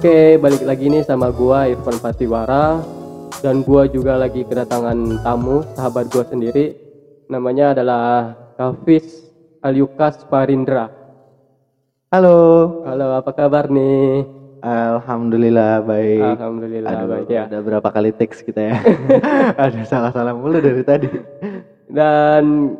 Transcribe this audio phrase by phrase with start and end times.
[0.00, 2.80] Oke, balik lagi nih sama gua Irfan Patiwara
[3.44, 6.72] dan gua juga lagi kedatangan tamu sahabat gua sendiri.
[7.28, 9.04] Namanya adalah Kafis
[9.60, 10.88] Alyukas Parindra.
[12.08, 12.80] Halo.
[12.88, 14.24] Halo, apa kabar nih?
[14.64, 16.24] Alhamdulillah baik.
[16.32, 17.44] Alhamdulillah Aduh, baik ya.
[17.52, 18.80] Udah berapa kali teks kita ya?
[19.68, 21.12] Ada salah-salah mulu dari tadi.
[21.92, 22.72] Dan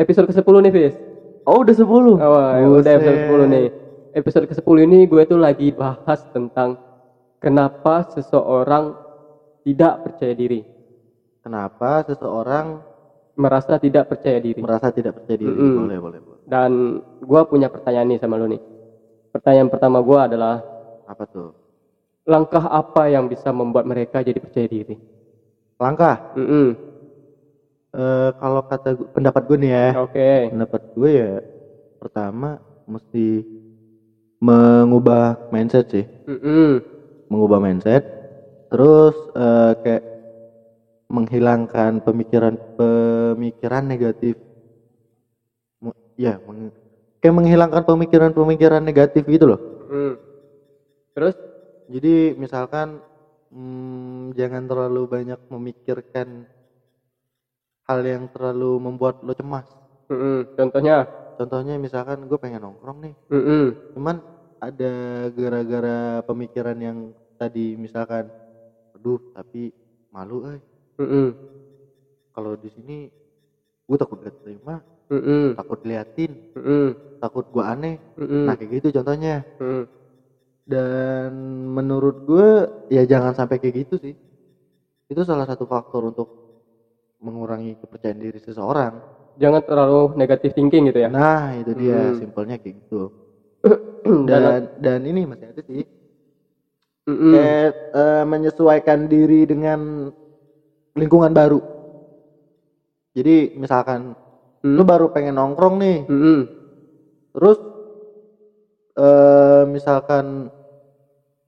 [0.00, 0.96] episode ke-10 nih, Fis.
[1.44, 1.84] Oh, udah 10.
[1.84, 3.68] Oh, ya udah episode 10 nih.
[4.16, 6.80] Episode ke-10 ini gue tuh lagi bahas tentang
[7.36, 8.96] kenapa seseorang
[9.60, 10.64] tidak percaya diri.
[11.44, 12.80] Kenapa seseorang
[13.36, 14.56] Merasa tidak percaya diri.
[14.64, 15.52] merasa tidak percaya diri?
[15.52, 15.76] Mm-mm.
[15.84, 16.40] Boleh, boleh, boleh.
[16.48, 18.62] Dan gua punya pertanyaan nih sama lu nih.
[19.36, 20.64] Pertanyaan pertama gua adalah
[21.04, 21.52] Apa tuh?
[22.24, 24.96] langkah apa yang bisa membuat mereka jadi percaya diri?
[25.76, 26.16] Langkah.
[26.32, 26.72] Mm-mm.
[27.92, 30.28] Eh, kalau kata pendapat gue nih ya, Oke.
[30.48, 31.32] pendapat gue ya
[32.00, 32.56] pertama
[32.88, 33.44] mesti
[34.42, 36.04] mengubah mindset sih.
[36.28, 36.82] Mm-mm.
[37.26, 38.02] mengubah mindset
[38.70, 40.02] terus eh, kayak
[41.06, 44.34] menghilangkan pemikiran pemikiran negatif
[46.16, 46.72] ya meng-
[47.20, 50.18] kayak menghilangkan pemikiran-pemikiran negatif gitu loh Mm.
[51.14, 51.34] Terus?
[51.86, 52.98] jadi misalkan
[53.54, 56.50] hmm, jangan terlalu banyak memikirkan
[57.86, 59.66] hal yang terlalu membuat lo cemas
[60.10, 60.46] Mm-mm.
[60.54, 61.06] Contohnya?
[61.38, 63.76] Contohnya misalkan gue pengen nongkrong nih Mm-mm.
[63.94, 64.16] cuman
[64.66, 64.92] ada
[65.36, 65.98] gara-gara
[66.28, 66.98] pemikiran yang
[67.40, 68.32] tadi misalkan
[68.96, 69.70] aduh tapi
[70.14, 70.60] malu eh
[71.00, 71.36] Mm-mm.
[72.34, 72.96] kalau di sini
[73.88, 74.80] gue takut gak terima
[75.12, 75.54] Mm-mm.
[75.58, 76.96] takut liatin Mm-mm.
[77.22, 78.44] takut gue aneh Mm-mm.
[78.48, 79.84] nah kayak gitu contohnya Mm.
[80.66, 81.30] dan
[81.76, 84.14] menurut gue ya jangan sampai kayak gitu sih
[85.12, 86.28] itu salah satu faktor untuk
[87.22, 88.94] mengurangi kepercayaan diri seseorang
[89.36, 91.08] Jangan terlalu negatif thinking gitu ya.
[91.12, 92.18] nah itu dia Hmm.
[92.20, 93.12] simpelnya kayak gitu
[94.28, 95.82] Dan, dan dan ini masih ada sih
[97.08, 97.32] Mm-mm.
[97.32, 100.10] kayak eh, menyesuaikan diri dengan
[100.96, 101.60] lingkungan baru.
[103.16, 104.12] Jadi misalkan
[104.64, 104.76] Mm.
[104.76, 106.38] lu baru pengen nongkrong nih, Mm-mm.
[107.34, 107.58] terus
[108.96, 110.48] eh misalkan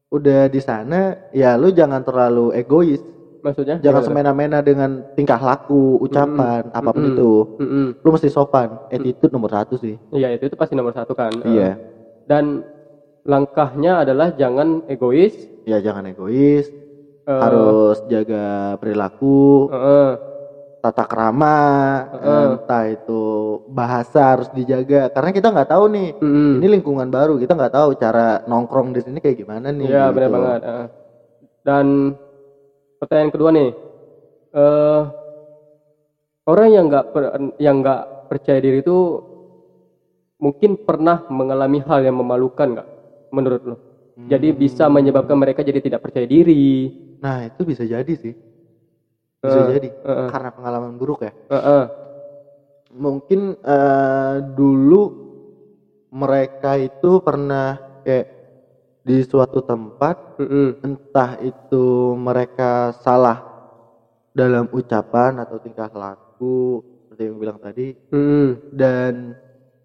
[0.08, 3.00] udah di sana, ya lu jangan terlalu egois,
[3.44, 3.76] Maksudnya?
[3.84, 7.14] jangan semena-mena dengan tingkah laku, ucapan, apa pun Mm-mm.
[7.14, 7.30] itu.
[7.62, 7.86] Mm-mm.
[8.02, 9.94] Lu mesti sopan, attitude nomor satu sih.
[10.14, 11.32] Iya itu itu pasti nomor satu kan.
[11.46, 11.78] Iya,
[12.26, 12.44] Dan
[13.28, 15.34] langkahnya adalah jangan egois.
[15.68, 16.66] ya jangan egois,
[17.26, 20.18] eh, harus jaga perilaku, eh,
[20.82, 21.46] tata krama,
[22.12, 22.58] Heeh.
[22.58, 23.12] entah itu
[23.66, 26.48] bahasa harus dijaga karena kita nggak tahu nih mm-mm.
[26.56, 30.14] ini lingkungan baru kita nggak tahu cara nongkrong di sini kayak gimana nih Iya gitu.
[30.14, 30.60] benar banget.
[30.70, 30.84] eh.
[31.66, 31.86] Dan
[33.00, 33.68] pertanyaan kedua nih,
[34.58, 35.02] eh
[36.48, 37.04] orang yang nggak
[37.60, 39.20] yang nggak percaya diri itu
[40.38, 42.88] mungkin pernah mengalami hal yang memalukan nggak
[43.34, 43.76] menurut lo?
[44.28, 44.58] Jadi Hmm.
[44.60, 46.90] bisa menyebabkan mereka jadi tidak percaya diri.
[47.22, 48.34] nah itu bisa jadi sih
[49.42, 50.30] bisa Eh, jadi eh, eh.
[50.30, 51.84] karena pengalaman buruk ya Eh, eh.
[52.92, 55.12] mungkin eh, dulu
[56.12, 58.26] mereka itu pernah kayak
[59.08, 60.84] di suatu tempat Mm-mm.
[60.84, 63.40] entah itu mereka salah
[64.36, 68.76] dalam ucapan atau tingkah laku seperti yang bilang tadi Mm-mm.
[68.76, 69.32] dan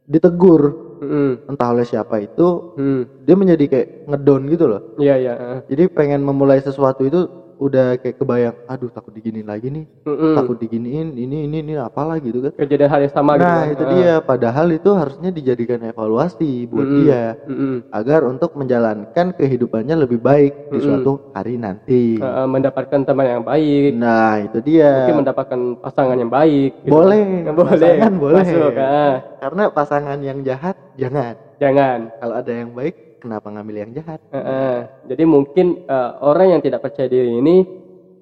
[0.04, 0.62] ditegur
[1.00, 1.48] Mm-mm.
[1.48, 3.02] entah oleh siapa itu Mm.
[3.24, 5.34] dia menjadi kayak ngedon gitu loh Iya iya.
[5.40, 5.60] eh.
[5.72, 7.24] jadi pengen memulai sesuatu itu
[7.58, 10.34] udah kayak kebayang aduh takut diginiin lagi nih Mm-mm.
[10.36, 13.44] takut diginiin ini ini ini apalah gitu kan Kejadian hal yang sama gitu.
[13.44, 13.74] nah kan.
[13.74, 17.00] itu dia padahal itu harusnya dijadikan evaluasi buat Mm-mm.
[17.02, 17.76] dia Mm-mm.
[17.92, 23.92] agar untuk menjalankan kehidupannya lebih baik di suatu hari nanti eh, mendapatkan teman yang baik,
[23.94, 26.72] nah itu dia mungkin mendapatkan pasangan yang baik.
[26.82, 26.92] gitu.
[26.92, 27.24] boleh
[27.58, 27.70] boleh.
[27.70, 29.14] pasangan boleh Masuk, ah.
[29.40, 32.12] karena pasangan yang jahat jangan Jangan.
[32.20, 34.78] kalau ada yang baik kenapa ngambil yang jahat Eh, eh.
[35.08, 37.64] Jadi mungkin eh, orang yang tidak percaya diri ini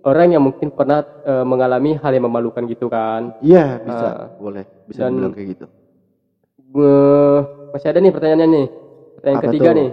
[0.05, 3.33] orang yang mungkin pernah eh, mengalami hal yang memalukan gitu kan.
[3.41, 4.29] iya bisa Ah.
[4.37, 5.65] boleh bisa Dan- dibilang kayak gitu
[6.71, 7.39] Eh,
[7.73, 8.65] masih ada nih pertanyaannya nih.
[9.17, 9.75] Pertanyaan Apa ketiga tuh?
[9.75, 9.89] nih.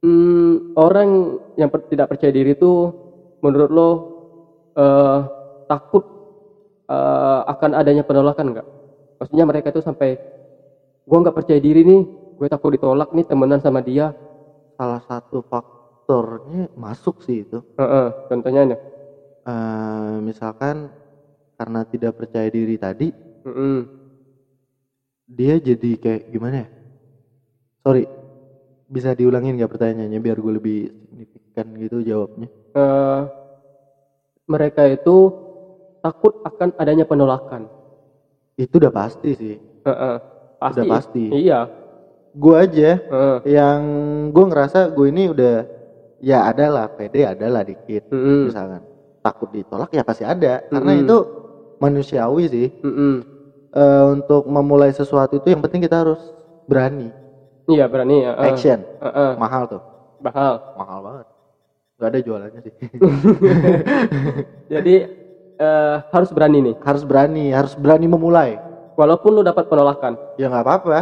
[0.00, 1.08] Hmm, orang
[1.60, 2.88] yang per- tidak percaya diri itu
[3.42, 3.88] menurut lo
[4.78, 5.18] eh,
[5.66, 6.06] takut
[6.86, 8.66] eh, akan adanya penolakan nggak?
[9.18, 10.16] Maksudnya mereka itu sampai
[11.04, 12.00] gua nggak percaya diri nih,
[12.40, 14.06] gue takut ditolak nih temenan sama dia.
[14.78, 18.78] salah satu faktornya masuk sih itu Eh, eh, contohnya nih.
[19.50, 20.76] Eh, misalkan
[21.58, 23.08] karena tidak percaya diri tadi
[23.46, 23.88] Mm-mm.
[25.36, 26.68] dia jadi kayak gimana ya
[27.84, 28.08] sorry
[28.94, 33.30] bisa diulangin gak pertanyaannya biar gue lebih signifikan gitu jawabnya Eh,
[34.52, 35.16] mereka itu
[36.04, 37.62] takut akan adanya penolakan.
[38.62, 39.54] itu udah pasti sih
[39.84, 40.14] Heeh,
[40.60, 40.72] pasti.
[40.72, 41.24] Udah pasti.
[41.36, 41.54] Iya.
[42.34, 43.38] Gue aja Heeh.
[43.46, 43.80] yang
[44.30, 45.66] gue ngerasa gue ini udah
[46.20, 48.46] ya ada lah pede ada lah dikit Mm-mm.
[48.48, 48.82] misalkan
[49.24, 51.04] takut ditolak ya pasti ada karena Mm-mm.
[51.04, 51.16] itu
[51.82, 53.22] manusiawi sih Mm-mm.
[53.70, 56.34] Eh, untuk memulai sesuatu itu yang penting kita harus
[56.66, 57.14] berani
[57.70, 58.32] Iya berani ya.
[58.34, 58.46] Heeh.
[58.50, 59.30] action Heeh.
[59.38, 59.82] mahal tuh
[60.20, 60.60] Mahal.
[60.74, 61.26] mahal banget
[61.98, 62.74] nggak ada jualannya sih
[64.72, 64.94] Jadi
[65.60, 66.74] eh, harus berani nih.
[66.82, 68.58] harus berani harus berani memulai
[68.98, 70.12] Walaupun lu dapat penolakan.
[70.36, 70.98] ya nggak apa-apa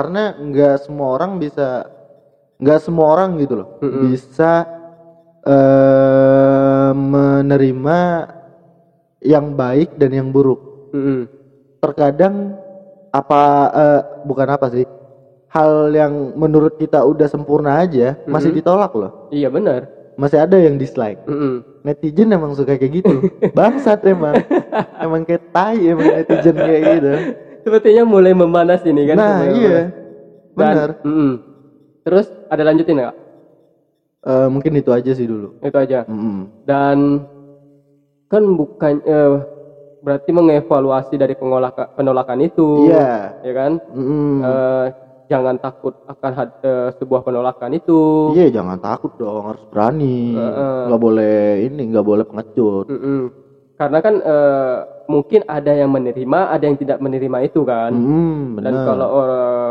[0.00, 1.84] karena nggak semua orang bisa
[2.56, 4.00] nggak semua orang gitu loh Mm-mm.
[4.08, 4.64] bisa
[5.44, 7.98] eh menerima
[9.20, 10.56] yang baik dan yang buruk
[10.96, 11.28] Mm-mm.
[11.84, 12.56] terkadang
[13.12, 13.42] apa
[13.72, 14.84] eh, bukan apa sih
[15.52, 18.58] hal yang menurut kita udah sempurna aja masih Mm-mm.
[18.64, 19.84] ditolak loh Iya benar.
[20.16, 21.60] masih ada yang dislike Mm-mm.
[21.84, 23.16] netizen emang suka kayak gitu
[23.56, 24.40] bangsat emang
[24.96, 27.12] emang kayak tai emang netizen kayak gitu
[27.60, 29.16] Sepertinya mulai memanas ini kan.
[29.20, 29.88] nah mulai iya memanas.
[30.56, 31.30] Dan- benar Mm-mm.
[32.00, 33.14] Terus ada lanjutin nggak?
[34.20, 36.04] Eh, mungkin itu aja sih dulu Itu aja.
[36.08, 36.48] Mm-mm.
[36.60, 37.24] Dan
[38.30, 39.32] kan bukan eh,
[40.00, 42.88] berarti mengevaluasi dari pengolaka- penolakan itu.
[42.88, 43.72] iya Ya kan?
[43.88, 44.40] Mm-mm.
[44.44, 44.86] Eh,
[45.30, 48.00] jangan takut akan had- eh, sebuah penolakan itu.
[48.34, 50.88] iya jangan takut dong harus berani Heeh.
[50.88, 51.36] nggak boleh
[51.68, 53.30] ini nggak boleh pengecut Mm-mm.
[53.80, 54.76] Karena kan eh,
[55.08, 57.96] mungkin ada yang menerima, ada yang tidak menerima itu kan.
[57.96, 59.70] Mm, Dan kalau eh,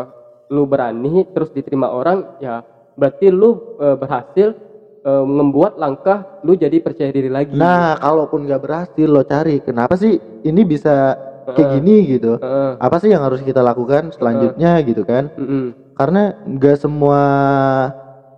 [0.50, 2.66] lu berani terus diterima orang, ya
[2.98, 4.58] berarti lu eh, berhasil
[5.06, 7.54] eh, membuat langkah lu jadi percaya diri lagi.
[7.54, 11.14] nah kalaupun nggak berhasil lo cari kenapa sih ini bisa
[11.46, 11.74] kayak Heeh.
[11.80, 12.72] gini gitu Heeh.
[12.80, 15.76] apa sih yang harus kita lakukan selanjutnya gitu kan Mm-mm.
[15.98, 17.22] karena nggak semua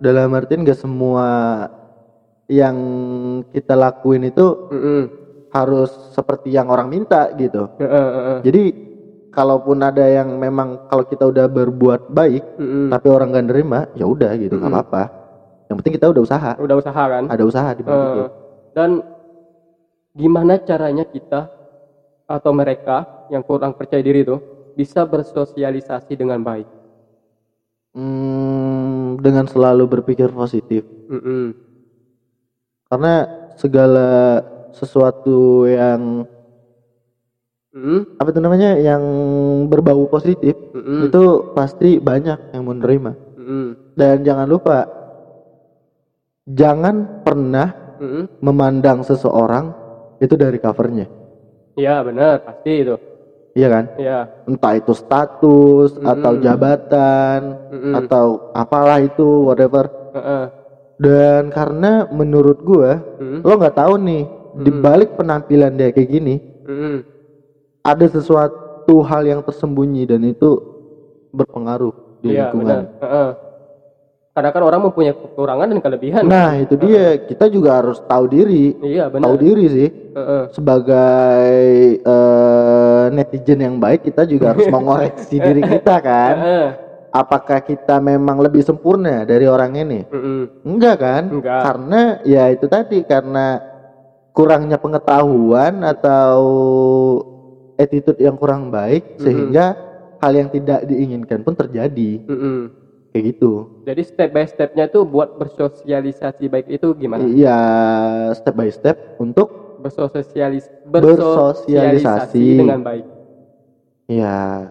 [0.02, 1.26] dalam artian nggak semua
[2.50, 2.76] yang
[3.54, 5.08] kita lakuin itu Mm-mm.
[5.52, 8.40] Harus seperti yang orang minta gitu Heeh, heeh.
[8.44, 8.72] jadi
[9.32, 12.92] kalaupun ada yang memang kalau kita udah berbuat baik Mm-mm.
[12.92, 14.82] tapi orang nggak nerima ya udah gitu nggak Mm-mm.
[14.84, 15.02] apa-apa
[15.70, 17.24] yang penting kita udah usaha Udah usaha kan?
[17.28, 18.22] ada usaha di Eh, itu.
[18.76, 18.90] dan
[20.16, 21.48] gimana caranya kita
[22.28, 24.36] atau mereka yang kurang percaya diri itu
[24.76, 26.68] bisa bersosialisasi dengan baik?
[27.92, 31.54] Hmm, dengan selalu berpikir positif Mm-mm.
[32.88, 33.26] karena
[33.56, 34.40] segala
[34.78, 36.02] sesuatu yang
[37.74, 38.04] Mm-mm.
[38.20, 39.02] apa itu namanya yang
[39.66, 41.02] berbau positif Mm-mm.
[41.06, 41.22] itu
[41.56, 43.76] pasti banyak yang menerima Mm-mm.
[43.98, 44.86] dan jangan lupa
[46.46, 47.68] jangan pernah
[48.00, 48.26] Mm-mm.
[48.42, 49.74] memandang seseorang
[50.22, 51.06] itu dari covernya
[51.78, 52.94] Iya benar pasti itu.
[53.58, 54.28] iya kan Iya.
[54.48, 56.04] entah itu status Mm-mm.
[56.12, 57.40] atau jabatan
[57.72, 57.94] Mm-mm.
[57.94, 60.44] atau apalah itu whatever Heeh.
[61.00, 63.40] dan karena menurut gua Mm-mm.
[63.46, 64.22] lo nggak tahu nih
[64.54, 64.82] di Mm-mm.
[64.84, 66.96] balik penampilan dia kayak gini Mm-mm.
[67.82, 70.60] ada sesuatu hal yang tersembunyi dan itu
[71.30, 72.38] berpengaruh di benar.
[72.46, 73.30] lingkungan Heeh.
[74.32, 76.22] Karena kan orang mempunyai kekurangan dan kelebihan.
[76.24, 79.28] nah itu dia kita juga harus tahu diri iya benar.
[79.28, 80.42] tahu diri sih Heeh.
[80.48, 81.52] sebagai
[82.00, 86.68] eh, netizen yang baik kita juga harus mengoreksi diri kita kan Heeh.
[87.12, 90.64] apakah kita memang lebih sempurna dari orang ini Mm-mm.
[90.64, 91.60] enggak kan Enggak.
[91.60, 93.60] karena ya itu tadi karena
[94.32, 96.40] kurangnya pengetahuan atau
[97.76, 99.24] attitude yang kurang baik Mhm.
[99.24, 99.76] sehingga
[100.22, 102.70] hal yang tidak diinginkan pun terjadi Mm-mm.
[103.12, 107.26] kayak gitu Jadi step by stepnya tuh buat bersosialisasi baik itu gimana?
[107.26, 107.58] iya
[108.38, 112.44] step by step untuk Bersosialis Bersosialisasi.
[112.62, 113.04] dengan baik.
[114.08, 114.70] ya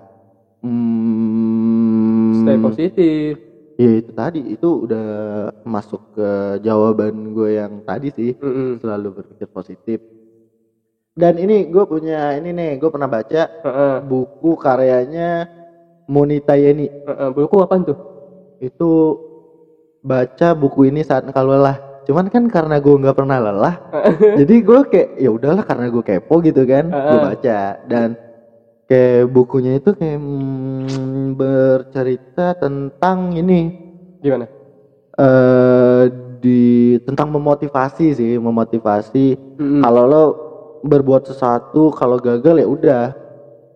[0.64, 3.51] hmm, Stay positif.
[3.82, 5.04] Ya itu tadi itu udah
[5.74, 6.28] masuk ke
[6.66, 8.70] jawaban gue yang tadi sih Mm-mm.
[8.82, 10.00] selalu berpikir positif
[11.22, 13.94] dan ini gue punya ini nih gue pernah baca Heeh.
[14.10, 15.46] buku karyanya
[16.08, 17.30] Monita Yeni Heeh.
[17.36, 17.98] Buku apa tuh?
[18.62, 18.90] itu
[20.02, 23.76] baca buku ini saat engkau lelah cuman kan karena gue nggak pernah lelah
[24.40, 27.22] jadi gue kayak ya udahlah karena gue kepo gitu kan gue Heeh.
[27.22, 28.18] baca dan
[28.92, 33.72] kayak bukunya itu kayak hmm, bercerita tentang ini
[34.20, 34.52] Gimana?
[35.16, 36.04] eh
[36.42, 36.64] di
[37.04, 39.80] tentang memotivasi sih memotivasi Mm-mm.
[39.80, 40.24] kalau lo
[40.82, 43.04] berbuat sesuatu kalau gagal ya udah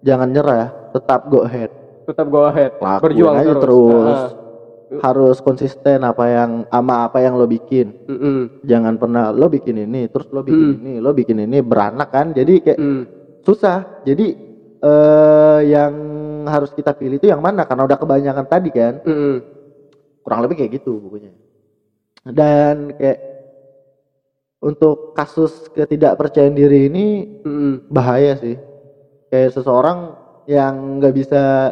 [0.02, 1.72] jangan nyerah tetap go ahead
[2.06, 2.70] Tetap go ahead.
[2.78, 3.66] lakuin Berjuang aja terus.
[3.66, 4.22] terus,
[4.86, 5.00] Heeh.
[5.02, 8.52] harus konsisten apa yang ama apa yang lo bikin Mm-mm.
[8.62, 10.82] jangan pernah lo bikin ini terus lo bikin Hmm.
[10.82, 13.04] ini lo bikin ini beranak kan jadi kayak Mm.
[13.42, 14.45] susah jadi
[14.84, 15.94] eh yang
[16.50, 19.42] harus kita pilih itu yang mana karena udah kebanyakan tadi kan Mm-mm.
[20.26, 21.32] kurang lebih kayak gitu bukunya
[22.26, 23.20] dan kayak
[24.64, 27.86] untuk kasus ketidakpercayaan diri ini Mm-mm.
[27.92, 28.58] bahaya sih
[29.30, 30.18] kayak seseorang
[30.50, 31.72] yang nggak bisa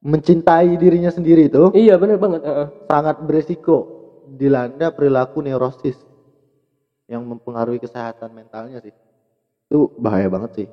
[0.00, 2.68] mencintai dirinya sendiri itu iya bener banget Heeh.
[2.88, 3.92] sangat beresiko
[4.24, 5.96] dilanda perilaku neurosis
[7.10, 8.94] yang mempengaruhi kesehatan mentalnya sih
[9.68, 10.66] itu bahaya banget sih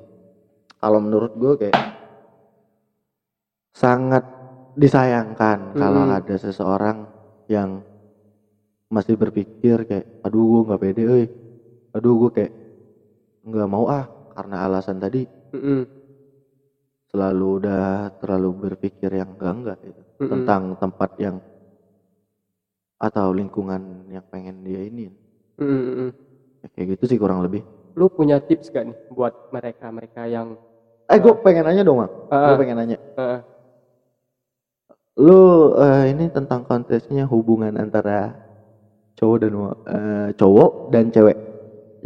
[0.82, 1.78] kalau menurut gue kayak
[3.82, 4.24] sangat
[4.82, 6.10] disayangkan kalau Mm-mm.
[6.16, 6.98] ada seseorang
[7.54, 7.70] yang
[8.94, 11.24] masih berpikir kayak aduh gue nggak pede euy
[11.96, 12.52] aduh gue kayak
[13.48, 15.20] nggak mau ah karena alasan tadi
[15.54, 15.88] Mm-mm.
[17.10, 17.84] selalu udah
[18.20, 20.28] terlalu berpikir yang enggak enggak gitu Mm-mm.
[20.30, 21.36] tentang tempat yang
[23.06, 23.82] atau lingkungan
[24.14, 25.06] yang pengen dia ini.
[26.62, 27.62] Ya, kayak gitu sih kurang lebih
[27.98, 30.48] lu punya tips gak nih buat mereka mereka yang
[31.08, 32.10] eh gue pengen nanya dong mak.
[32.28, 32.56] Gue Heeh.
[32.60, 32.96] pengen nanya.
[33.16, 33.38] Heeh.
[35.18, 38.38] lu eh, ini tentang konteksnya hubungan antara
[39.18, 39.52] cowok dan
[39.90, 41.36] eh, cowok dan cewek.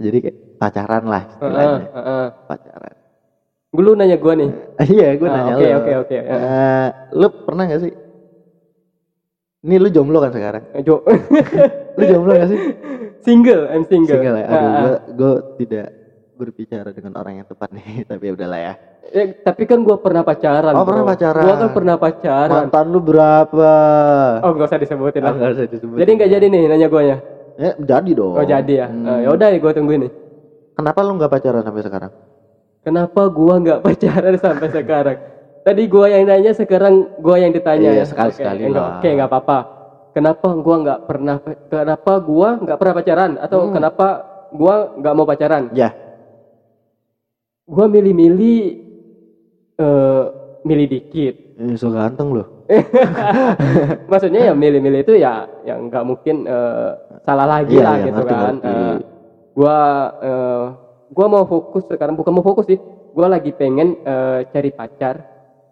[0.01, 1.85] Jadi kayak pacaran lah istilahnya.
[1.93, 2.27] heeh.
[2.49, 2.95] pacaran.
[3.77, 4.51] Lu nanya gua nih?
[4.83, 5.79] Iya gue Ah, nanya oke, lu.
[5.81, 6.17] oke, oke.
[6.17, 7.93] Eh, lu pernah gak sih?
[9.63, 10.65] Ini lu jomblo kan sekarang?
[10.75, 11.05] Eh, Jo
[11.97, 12.61] lu jomblo gak sih?
[13.23, 14.47] Single I'm single, single ya?
[14.51, 15.33] Aduh Ah, gue gue
[15.63, 15.87] tidak
[16.43, 18.75] berbicara dengan orang yang tepat nih tapi ya udahlah ya.
[19.03, 21.43] Eh, tapi kan gua pernah pacaran Oh, pernah pacaran.
[21.43, 22.51] gua kan pernah pacaran.
[22.67, 23.73] Mantan lu berapa?
[24.43, 27.17] Oh nggak usah disebutin Ah, lah nggak usah disebut jadi nggak jadi nih nanya guanya
[27.59, 27.71] ya?
[27.79, 28.35] Jadi dong.
[28.35, 28.87] Oh jadi ya?
[28.91, 29.07] Hmm.
[29.07, 30.13] Eh, ya udah gua tungguin nih.
[30.73, 32.13] Kenapa lu nggak pacaran sampai sekarang?
[32.83, 35.17] Kenapa gua nggak pacaran sampai sekarang?
[35.63, 38.05] Tadi gua yang nanya sekarang gua yang ditanya Iya, ya.
[38.09, 38.99] sekali-sekali Oke, enggak- lah.
[38.99, 39.59] oke nggak apa-apa.
[40.13, 41.37] Kenapa gua nggak pernah
[41.71, 43.31] kenapa gua nggak pernah pacaran?
[43.39, 43.75] Atau Hmm.
[43.75, 44.07] kenapa
[44.51, 45.65] gua nggak mau pacaran?
[45.73, 45.91] Ya
[47.73, 48.61] gua milih-milih
[49.81, 50.25] eh
[50.63, 51.35] milih dikit.
[51.53, 52.45] Eh, so ganteng lu
[54.11, 58.21] maksudnya ya milih-milih itu ya yang nggak mungkin eh, salah lagi Iya, lah iya, gitu
[58.23, 58.55] ngerti, kan.
[58.57, 58.73] ngerti.
[58.73, 58.97] Eh,
[59.53, 59.79] gua
[60.21, 60.65] eh,
[61.13, 62.79] gua mau fokus sekarang bukan mau fokus sih.
[63.13, 65.21] Gua lagi pengen eh, cari pacar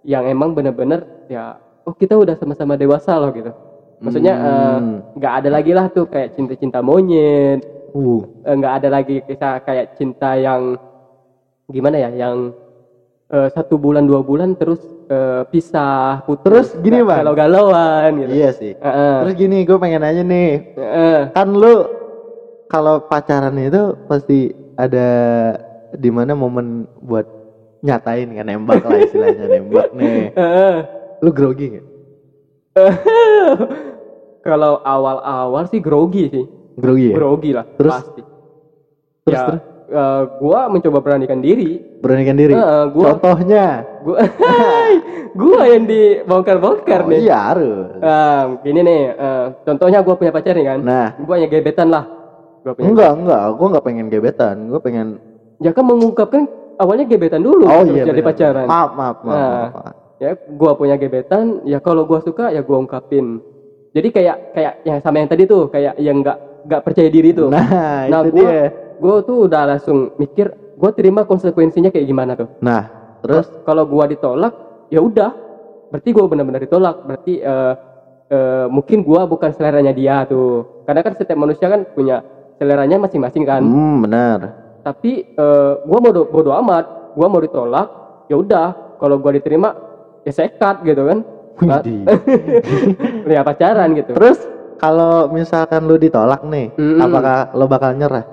[0.04, 3.52] yang emang bener-bener ya oh kita udah sama-sama dewasa loh gitu.
[4.00, 4.96] Maksudnya eh, Hmm.
[5.16, 7.60] nggak ada lagi lah tuh kayak cinta-cinta monyet.
[7.92, 8.20] Uh.
[8.44, 10.76] Nggak ada lagi kisah kayak cinta yang
[11.70, 12.52] gimana ya yang
[13.30, 17.22] eh, satu bulan dua bulan terus eh, pisah putus Terus gini, Bang.
[17.24, 19.14] galau-galauan gitu iya sih Heeh.
[19.22, 21.20] terus gini gue pengen nanya nih Heeh.
[21.30, 21.86] kan lu
[22.70, 25.08] kalau pacaran itu pasti ada
[25.90, 27.26] di mana momen buat
[27.82, 30.76] nyatain kan nembak lah istilahnya nembak nih Heeh.
[31.20, 31.86] lu grogi gak?
[34.46, 36.44] kalau awal-awal sih grogi sih
[36.78, 37.92] grogi ya grogi lah Terus?
[37.92, 38.22] pasti
[39.26, 39.62] Terus, ya terus?
[39.90, 41.82] Eh, gua mencoba beranikan diri.
[42.00, 42.54] Beranikan diri?
[42.54, 43.82] Heeh, gua- contohnya?
[44.06, 44.18] Gua
[45.34, 47.18] gua yang dibongkar-bongkar oh, nih.
[47.26, 47.86] Iya harus.
[47.98, 50.78] Eh, gini nih eh, contohnya gua punya pacar nih kan?
[50.80, 51.08] Nah.
[51.20, 52.04] Gua hanya gebetan lah.
[52.62, 53.42] Gua punya enggak enggak.
[53.56, 54.56] Gue nggak pengen gebetan.
[54.68, 55.06] Gue pengen
[55.60, 56.42] ya kan mengungkapkan
[56.80, 58.64] awalnya gebetan dulu oh iya jadi pacaran.
[58.64, 59.48] Maaf maaf maaf, Nah.
[59.52, 59.94] maaf, maaf.
[60.20, 63.44] ya gua punya gebetan ya kalau gua suka ya gua ungkapin.
[63.92, 67.52] Jadi kayak kayak yang sama yang tadi tuh kayak yang nggak nggak percaya diri tuh.
[67.52, 68.60] Nah, nah itu gua dia
[69.00, 72.48] gua tuh udah langsung mikir gua terima konsekuensinya kayak gimana tuh.
[72.60, 74.52] Nah terus kalau gua ditolak
[74.92, 75.32] ya udah.
[75.90, 76.96] Berarti gua benar-benar ditolak.
[77.02, 77.74] Berarti eh,
[78.30, 80.84] eh, mungkin gua bukan seleranya dia tuh.
[80.86, 82.22] Karena kan setiap manusia kan punya
[82.60, 83.64] seleranya masing-masing kan.
[83.64, 84.38] Hmm benar.
[84.86, 86.84] Tapi eh, gua mau bodo, bodo amat.
[87.18, 87.88] Gua mau ditolak
[88.30, 89.00] ya udah.
[89.02, 89.74] Kalau gua diterima
[90.22, 91.18] ya sekat gitu kan.
[91.60, 92.06] Widih.
[93.34, 94.14] ya pacaran gitu.
[94.14, 94.38] Terus
[94.80, 97.04] kalau misalkan lu ditolak nih Mm-mm.
[97.04, 98.24] apakah lo bakal nyerah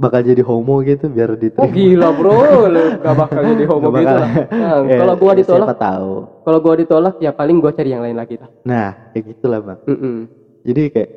[0.00, 2.34] bakal jadi homo gitu biar oh diterima gila bro.
[2.68, 4.30] Lu gak bakal jadi homo Nggak gitu lah.
[4.50, 6.12] Nah, Ya, kalau gua ditolak siapa tahu.
[6.42, 8.50] kalau gua ditolak ya paling gua cari yang lain lagi lah.
[8.66, 9.78] Nah kayak gitulah bang.
[9.86, 10.16] Mm-mm.
[10.62, 11.10] jadi kayak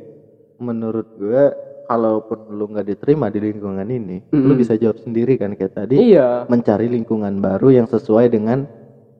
[0.57, 1.51] menurut gue
[1.85, 4.57] kalaupun lu nggak diterima di lingkungan ini lu Mm-mm.
[4.57, 6.47] bisa jawab sendiri kan kayak tadi iya.
[6.47, 8.65] mencari lingkungan baru yang sesuai dengan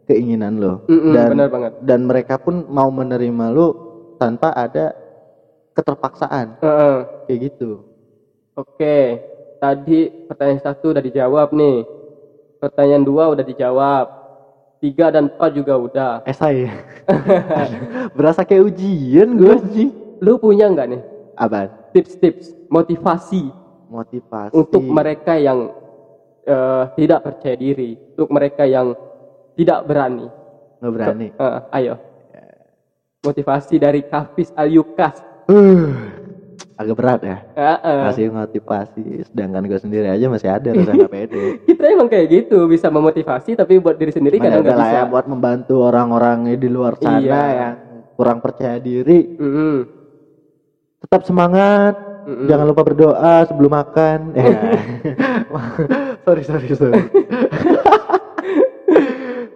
[0.08, 1.72] keinginan lo Mm-mm, dan benar banget.
[1.78, 3.74] dan mereka pun mau menerima lu
[4.18, 4.96] tanpa ada
[5.76, 6.56] keterpaksaan.
[6.64, 6.98] Heeh.
[7.28, 7.84] kayak gitu.
[8.56, 9.20] Oke
[9.65, 11.77] tadi pertanyaan satu udah dijawab nih.
[12.62, 14.05] Pertanyaan dua udah dijawab.
[14.77, 16.13] Tiga dan empat juga udah.
[16.29, 16.69] Esai
[18.17, 19.88] berasa kayak ujian gue sih
[20.22, 21.01] lu punya nggak nih?
[21.34, 23.50] Apa tips-tips motivasi.
[23.89, 24.53] Motivasi.
[24.53, 25.72] Untuk mereka yang
[26.43, 28.93] eh, tidak percaya diri, untuk mereka yang
[29.55, 30.27] tidak berani.
[30.84, 31.27] nggak berani?
[31.34, 31.95] Eh, ayo.
[33.25, 35.17] Motivasi dari Kafis Alyukas.
[35.50, 36.14] uh,
[36.75, 38.01] agak berat ya Eh, eh.
[38.05, 42.65] kasih motivasi sedangkan gue sendiri aja masih ada rasa nggak pede Kita emang kayak gitu,
[42.65, 44.91] bisa memotivasi tapi buat diri sendiri kadang nggak bisa.
[44.94, 47.41] ya buat membantu orang-orang di luar sana Iya.
[47.53, 47.74] yang
[48.13, 49.75] kurang percaya diri Mm-mm.
[51.00, 52.46] tetap semangat Mm-mm.
[52.46, 54.55] jangan lupa berdoa sebelum makan Eh.
[56.25, 57.03] sorry sorry sorry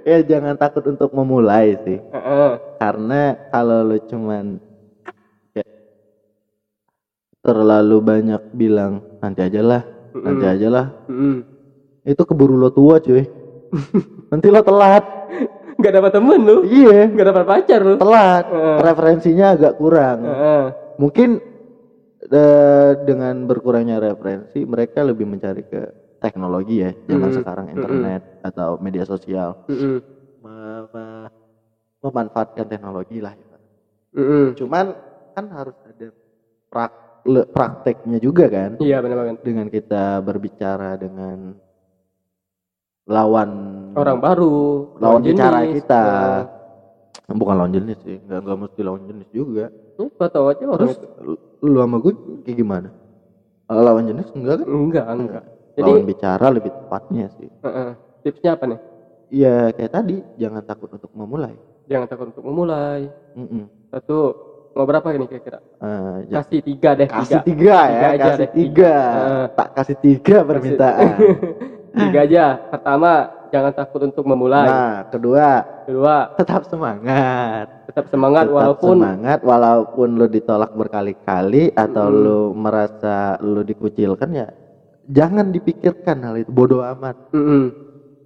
[0.01, 2.51] ya jangan takut untuk memulai sih Heeh.
[2.77, 4.57] karena kalau lu cuman
[7.39, 9.81] terlalu banyak bilang nanti aja lah
[10.12, 10.53] nanti Mm-mm.
[10.55, 11.36] aja lah Mm-mm.
[12.03, 13.24] itu keburu lo tua cuy
[14.31, 15.03] nanti lo telat
[15.79, 18.77] nggak dapat temen lu iya nggak dapat pacar lu telat Heeh.
[18.84, 20.63] referensinya agak kurang Heeh.
[21.00, 21.39] mungkin
[22.19, 25.88] eh, dengan berkurangnya referensi mereka lebih mencari ke
[26.19, 27.38] teknologi ya zaman Mm.
[27.39, 29.55] sekarang internet atau media sosial
[30.43, 31.31] me-
[32.03, 33.36] memanfaatkan teknologi lah
[34.12, 34.55] Mm-mm.
[34.55, 34.91] cuman
[35.31, 36.12] kan harus ada
[36.67, 38.79] prak- le- prakteknya juga kan?
[38.79, 39.35] Iya benar banget.
[39.43, 41.57] Dengan kita berbicara dengan
[43.09, 43.49] lawan
[43.97, 45.33] orang baru lawan jenis.
[45.33, 46.03] bicara kita.
[47.25, 49.65] Nah, bukan lawan jenis sih nggak nggak mesti lawan jenis juga.
[49.99, 52.13] Apa tahu aja orang terus lu sama gue
[52.45, 52.89] kayak gimana?
[53.69, 54.67] Eh, lawan jenis enggak kan?
[54.69, 55.43] Enggak enggak.
[55.75, 57.49] Jadi lawan bicara lebih tepatnya sih.
[57.65, 57.89] Heeh.
[58.23, 58.79] tipsnya apa nih?
[59.29, 61.53] Iya kayak tadi jangan takut untuk memulai.
[61.89, 63.09] Jangan takut untuk memulai.
[63.38, 63.69] Mm-mm.
[63.89, 64.33] satu
[64.79, 65.59] mau berapa ini kira-kira?
[65.59, 67.43] Eh, ja- kasih tiga deh kasih tiga.
[67.43, 68.95] tiga ya Tiga kasih deh, tiga.
[68.95, 68.95] Tiga.
[69.51, 71.12] tak kasih tiga permintaan.
[72.00, 72.45] Tiga aja.
[72.69, 73.12] Pertama
[73.50, 74.69] jangan takut untuk memulai.
[74.69, 75.48] Nah kedua
[75.83, 77.65] kedua tetap semangat.
[77.89, 82.15] tetap semangat tetap walaupun semangat walaupun lu ditolak berkali-kali atau Mm.
[82.15, 84.48] lu merasa lu dikucilkan ya
[85.03, 86.50] jangan dipikirkan hal itu.
[86.50, 87.17] Bodoh amat.
[87.33, 87.74] Mm-mm.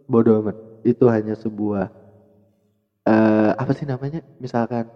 [0.06, 0.54] bodoh amat.
[0.84, 1.88] Itu hanya sebuah
[3.04, 4.20] eh apa sih namanya?
[4.36, 4.92] Misalkan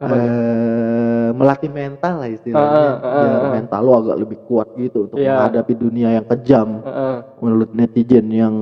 [0.00, 2.96] Eh melatih mental lah istilahnya.
[2.96, 3.52] Ah, ah, biar ah.
[3.52, 5.36] mental lu agak lebih kuat gitu untuk Iya.
[5.36, 6.80] menghadapi dunia yang kejam.
[6.80, 7.16] Heeh.
[7.40, 8.54] menurut netizen yang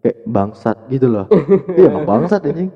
[0.00, 1.26] kayak bangsat gitu loh.
[1.76, 2.72] Iya emang bangsat anjing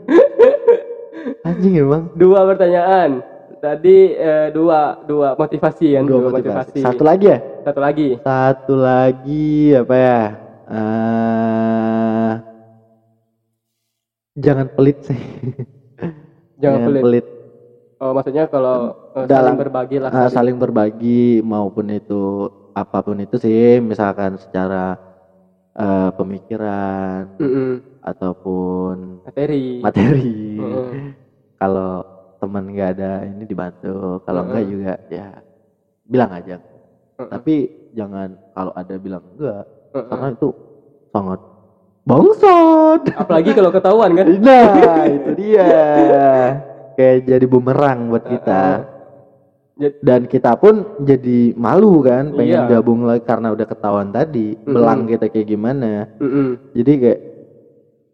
[1.45, 2.09] anjing emang.
[2.13, 3.25] Dua pertanyaan.
[3.61, 6.05] Tadi eh, dua dua motivasi kan?
[6.05, 6.81] Dua motivasi.
[6.85, 7.39] satu lagi ya?
[7.65, 8.09] Satu lagi.
[8.21, 10.21] Satu lagi apa ya?
[10.69, 12.33] Eh
[14.37, 15.21] jangan pelit sih.
[16.61, 17.25] Jangan pelit
[18.03, 23.17] oh maksudnya kalau eh, Dalam- saling berbagi lah Ah, saling berbagi maupun itu apa pun
[23.21, 24.97] itu sih misalkan secara
[25.79, 27.81] eh, pemikiran Mm-mm.
[28.03, 30.91] ataupun materi materi Heeh.
[31.61, 32.03] kalau
[32.43, 34.73] teman nggak ada ini dibantu kalau enggak Heeh.
[34.75, 35.29] juga ya
[36.03, 37.29] bilang aja Heeh.
[37.31, 37.55] tapi
[37.95, 39.63] jangan kalau ada bilang enggak
[39.95, 40.07] Heeh.
[40.11, 40.49] karena itu
[41.15, 41.39] sangat
[42.03, 45.71] bangsat apalagi kalau ketahuan kan nah itu dia
[46.95, 48.63] kayak jadi bumerang buat kita
[49.99, 52.79] dan kita pun jadi malu kan pengen Iya.
[52.79, 54.71] gabung lagi karena udah ketahuan tadi Mm-mm.
[54.71, 56.61] belang kita kayak gimana Mm-mm.
[56.71, 57.21] jadi kayak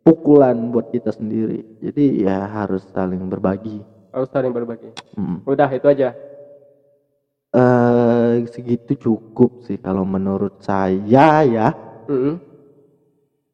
[0.00, 5.44] pukulan buat kita sendiri jadi ya harus saling berbagi harus saling berbagi Mm.
[5.44, 6.08] udah itu aja
[7.48, 11.68] eh segitu cukup sih kalau menurut saya ya
[12.06, 12.40] Mm-mm.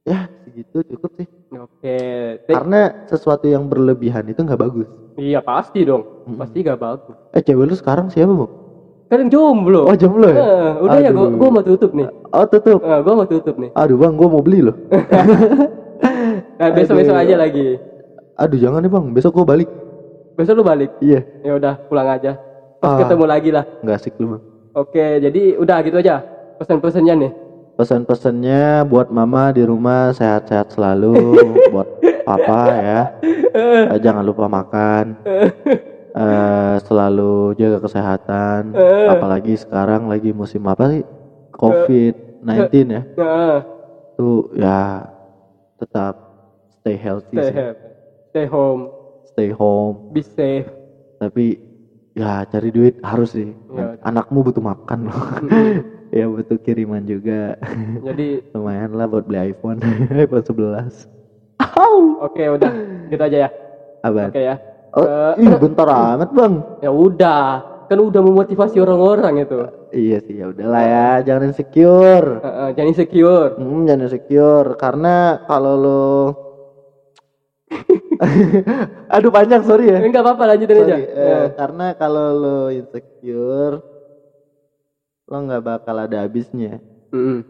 [0.05, 1.27] Ya segitu cukup sih.
[1.55, 1.97] Oke
[2.45, 4.89] Te- karena sesuatu yang berlebihan itu nggak bagus.
[5.15, 6.03] Iya pasti dong.
[6.27, 6.41] Mm-mm.
[6.41, 7.15] pasti gak bagus.
[7.31, 8.47] Eh cewek lu sekarang siapa bu?
[9.07, 9.87] Kan jomblo.
[9.87, 10.37] Oh jomblo ya?
[10.41, 11.39] Eh, udah ya gua, Aduh.
[11.39, 12.09] gua mau tutup nih.
[12.35, 12.79] Oh tutup?
[12.83, 13.71] Eh, gua mau tutup nih.
[13.77, 14.77] Aduh bang gua mau beli loh.
[16.55, 17.25] Nah besok besok Aduh.
[17.25, 17.67] aja lagi.
[18.35, 19.05] Aduh jangan nih bang.
[19.15, 19.69] Besok gua balik.
[20.35, 20.91] Besok lu balik?
[20.99, 21.23] Iya.
[21.47, 22.35] Ya udah pulang aja.
[22.83, 22.99] Pas Ah.
[23.07, 23.65] ketemu lagi lah.
[23.87, 24.43] Nggak asik lu bang.
[24.75, 26.27] Oke jadi udah gitu aja
[26.59, 27.31] pesan-pesannya nih
[27.75, 31.15] pesan-pesannya buat mama di rumah sehat-sehat selalu
[31.75, 31.89] buat
[32.23, 33.01] papa ya.
[33.55, 35.19] Eh, jangan lupa makan.
[36.15, 38.75] Eh, selalu jaga kesehatan.
[39.11, 41.03] Apalagi sekarang lagi musim apa sih?
[41.55, 43.03] Covid 19 ya.
[44.15, 45.11] Tuh ya
[45.75, 46.15] tetap
[46.79, 47.57] stay healthy stay sih.
[48.31, 48.83] stay home.
[49.27, 50.15] Stay home.
[50.15, 50.71] Be safe.
[51.19, 51.59] Tapi
[52.15, 53.51] ya cari duit harus sih.
[53.75, 53.99] Ya.
[54.07, 55.19] anakmu butuh makan loh
[56.15, 57.59] ya butuh kiriman juga.
[58.01, 59.83] Jadi lumayan lah buat beli iPhone
[60.25, 61.11] iPhone 11
[62.23, 62.73] oke udah.
[63.11, 63.51] Gitu aja ya.
[64.01, 64.31] Abang.
[64.31, 64.57] oke ya.
[64.95, 66.55] Oh, Eh, ih bentar amat bang.
[66.79, 67.43] ya udah.
[67.91, 69.59] Kan udah memotivasi orang-orang itu.
[69.93, 72.41] Iya sih ya udahlah ya, jangan insecure.
[72.41, 73.53] Eh, eh, jangan insecure.
[73.59, 74.69] Hmm, jangan insecure.
[74.79, 76.05] Karena kalau lo
[79.15, 79.99] Aduh panjang sorry ya.
[80.01, 80.95] enggak apa-apa lanjutin aja.
[80.97, 83.83] Sorry, eh, karena kalau lo insecure
[85.35, 86.79] lo nggak bakal ada habisnya.
[87.11, 87.43] Mm-mm.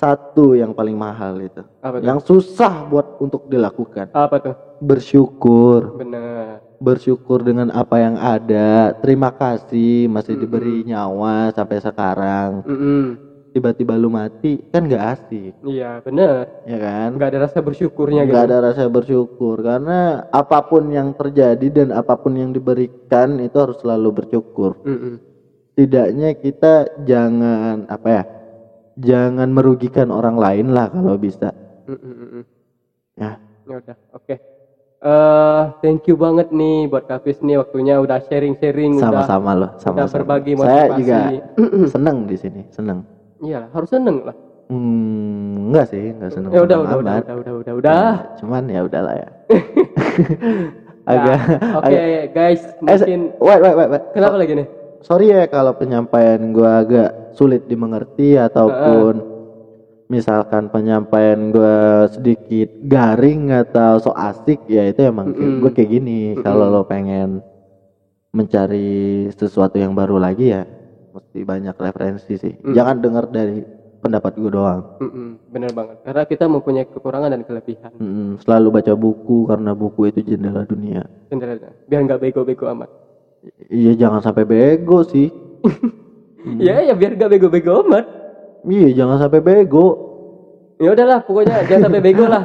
[0.00, 5.92] Satu yang paling mahal itu, apa tuh yang susah buat untuk dilakukan, apa tuh bersyukur.
[5.92, 8.94] benar bersyukur dengan apa yang ada.
[9.02, 10.42] Terima kasih masih Mm-mm.
[10.46, 12.62] diberi nyawa sampai sekarang.
[12.62, 13.18] Mm-mm.
[13.50, 17.08] Tiba-tiba lu mati kan nggak asik, iya benar ya kan?
[17.18, 21.88] nggak ada rasa bersyukurnya gitu Nggak ada rasa bersyukur karena apa pun yang terjadi dan
[21.90, 24.78] apa pun yang diberikan itu harus selalu bersyukur.
[24.86, 25.18] Mm-mm.
[25.78, 28.22] Tidaknya kita jangan apa ya?
[28.98, 31.54] Jangan merugikan orang lain lah kalau bisa.
[31.86, 32.42] Mm-mm.
[33.14, 34.34] Ya, Ya udah, oke.
[34.98, 40.18] Eh, thank you banget nih buat Kafis nih waktunya udah sharing-sharing, udah Sama-sama loh, sama-sama.
[40.18, 40.98] berbagi Saya motivasi.
[40.98, 41.18] juga
[41.86, 43.06] seneng di sini, seneng.
[43.38, 44.34] Iya, harus seneng lah.
[44.66, 46.50] Hmm, enggak sih, enggak seneng.
[46.50, 48.02] Ya udah, udah, udah, udah, udah, udah, udah.
[48.42, 49.28] Cuman ya udahlah ya.
[51.08, 51.38] Nah, agak
[51.80, 54.02] Oke, agak- guys, eh, mungkin wait, wait, wait, wait.
[54.12, 54.66] kenapa lagi nih?
[55.06, 59.22] Sorry ya kalau penyampaian gua agak sulit dimengerti ataupun
[60.08, 65.60] misalkan penyampaian gua sedikit garing atau so asik ya itu emang Mm-mm.
[65.62, 67.44] gue kayak gini kalau lo pengen
[68.32, 70.62] mencari sesuatu yang baru lagi ya
[71.16, 72.74] mesti banyak referensi sih Mm.
[72.76, 73.64] jangan dengar dari
[73.98, 75.96] pendapat gue doang Mm-mm, bener banget.
[76.06, 77.92] Karena kita mempunyai kekurangan dan kelebihan.
[77.98, 82.88] Mm-mm, selalu baca buku karena buku itu jendela dunia Sebenarnya, biar nggak bego-bego amat.
[83.68, 85.28] Iya jangan sampai bego sih
[86.56, 88.06] Ya, ya biar nggak bego-bego amat.
[88.64, 89.86] iya jangan sampai bego
[90.78, 92.42] Ya udahlah, pokoknya jangan sampai bego lah.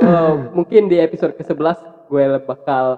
[0.00, 1.76] Eh, mungkin di episode ke-11
[2.08, 2.96] gue bakal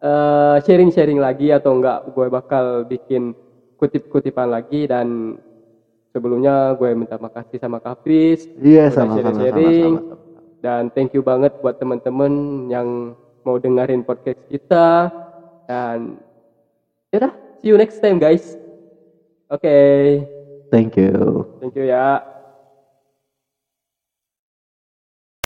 [0.00, 3.36] eh, sharing-sharing lagi atau enggak gue bakal bikin
[3.76, 5.36] kutip-kutipan lagi dan
[6.10, 9.92] sebelumnya gue minta makasih sama Kafis iya Udah sama-sama sharing-sharing.
[10.00, 10.16] sama-sama
[10.60, 12.32] dan thank you banget buat teman-teman
[12.66, 15.12] yang mau dengerin podcast kita
[15.64, 16.16] dan
[17.12, 18.54] ya udah see you next time guys.
[19.50, 19.74] Oke,
[20.70, 21.10] thank you
[21.60, 22.22] thank you ya.